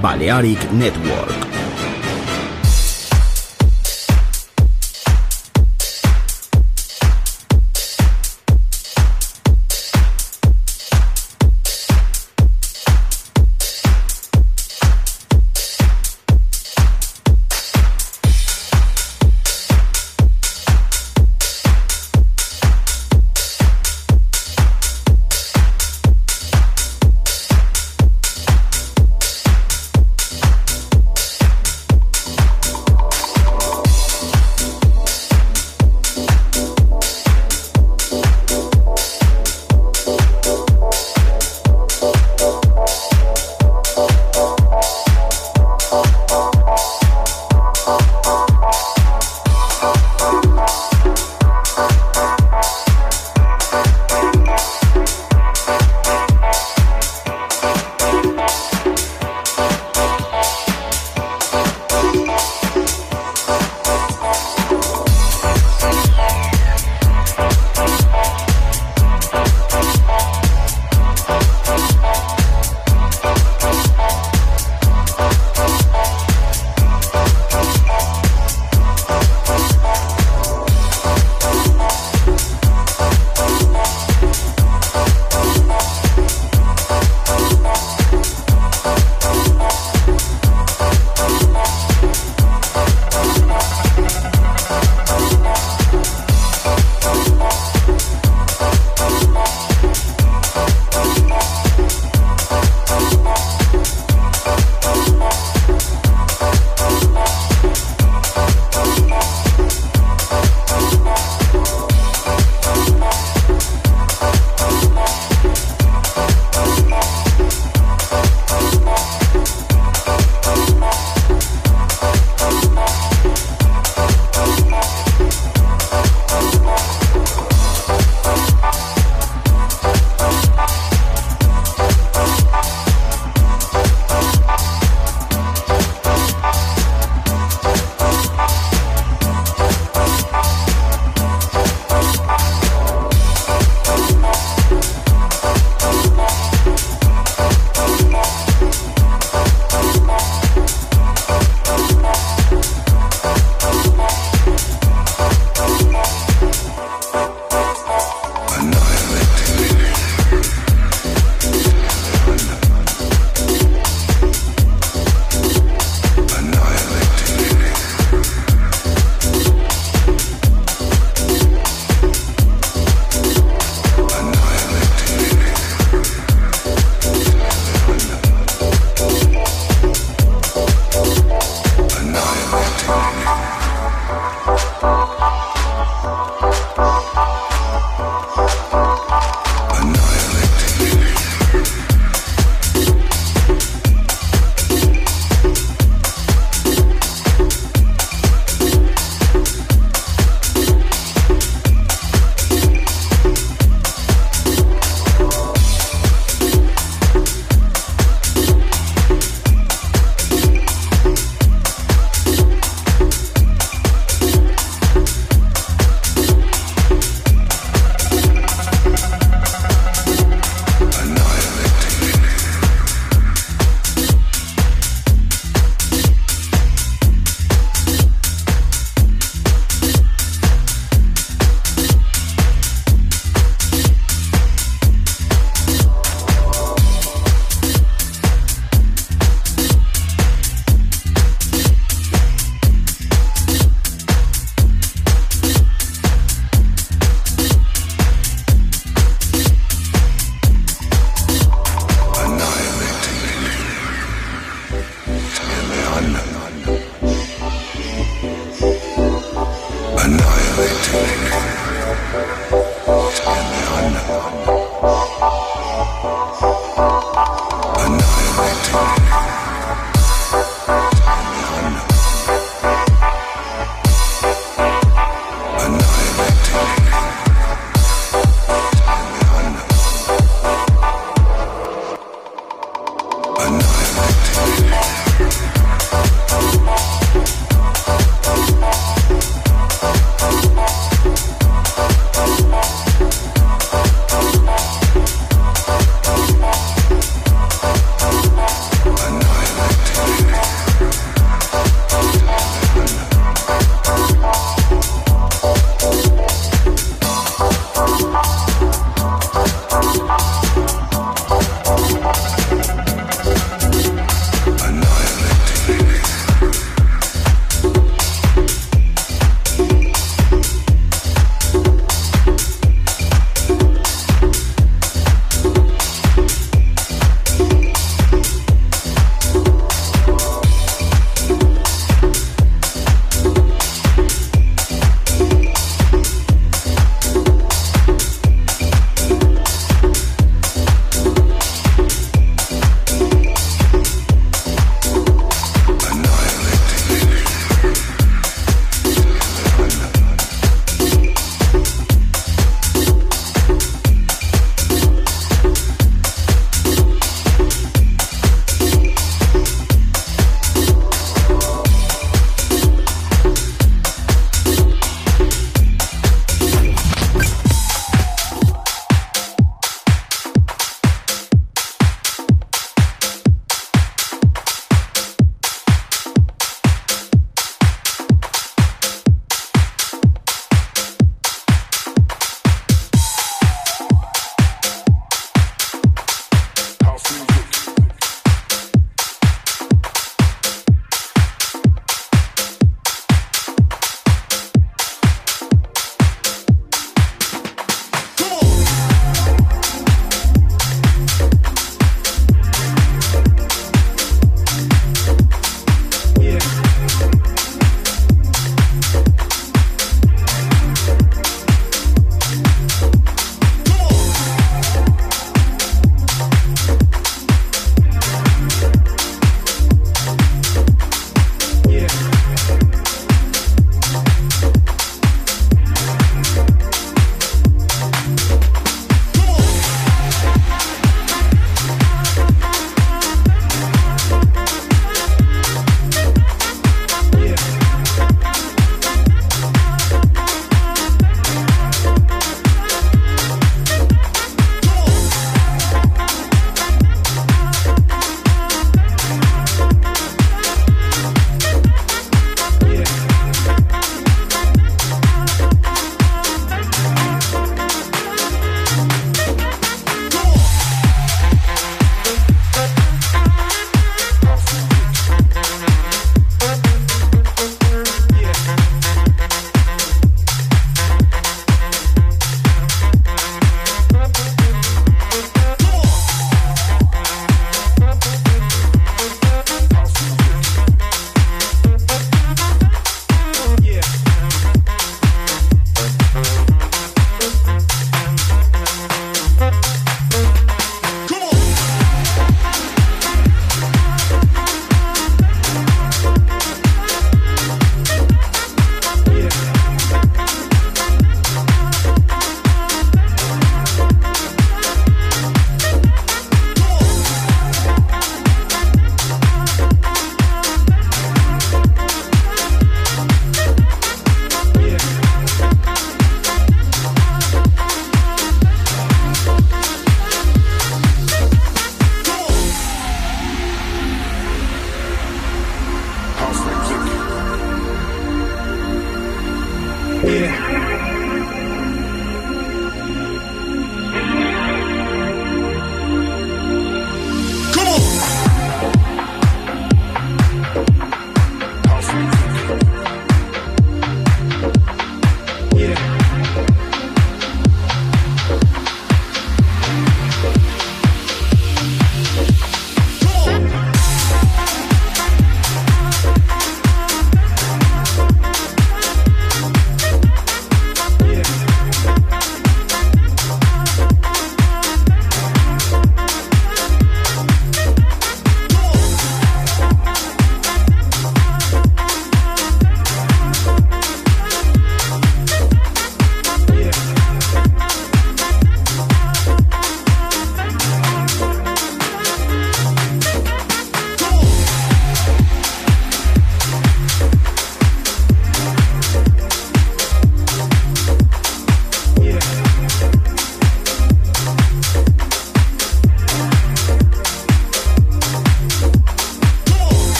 [0.00, 1.47] Balearic Network.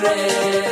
[0.00, 0.71] padre.